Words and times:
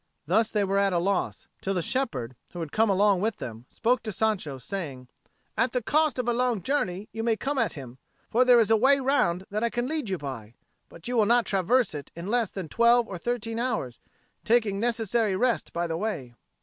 Thus 0.25 0.49
they 0.49 0.63
were 0.63 0.79
at 0.79 0.93
a 0.93 0.97
loss, 0.97 1.47
till 1.61 1.75
the 1.75 1.83
shepherd 1.83 2.35
who 2.53 2.59
had 2.61 2.71
come 2.71 2.89
along 2.89 3.21
with 3.21 3.37
them 3.37 3.67
spoke 3.69 4.01
to 4.01 4.11
Sancho, 4.11 4.57
saying, 4.57 5.07
"At 5.55 5.73
the 5.73 5.83
cost 5.83 6.17
of 6.17 6.27
a 6.27 6.33
long 6.33 6.63
journey 6.63 7.07
you 7.11 7.21
may 7.21 7.35
come 7.37 7.59
at 7.59 7.73
him; 7.73 7.99
for 8.27 8.43
there 8.43 8.59
is 8.59 8.71
a 8.71 8.75
way 8.75 8.99
round 8.99 9.45
that 9.51 9.63
I 9.63 9.69
can 9.69 9.87
lead 9.87 10.09
you 10.09 10.17
by. 10.17 10.55
But 10.89 11.07
you 11.07 11.15
will 11.17 11.27
not 11.27 11.45
traverse 11.45 11.93
it 11.93 12.09
in 12.15 12.25
less 12.29 12.49
than 12.49 12.67
twelve 12.67 13.07
or 13.07 13.19
thirteen 13.19 13.59
hours, 13.59 13.99
taking 14.43 14.79
necessary 14.79 15.35
rest 15.35 15.71
by 15.71 15.85
the 15.85 15.97
way." 15.97 16.33